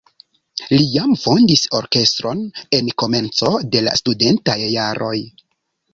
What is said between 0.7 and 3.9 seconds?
Li jam fondis orkestron en komenco de